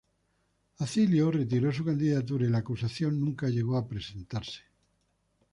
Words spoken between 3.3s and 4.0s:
llegó a